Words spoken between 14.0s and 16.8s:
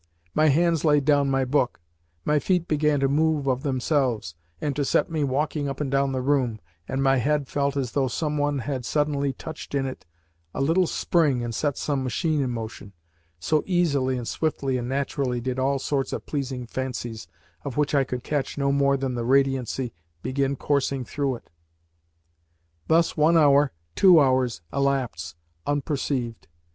and swiftly and naturally did all sorts of pleasing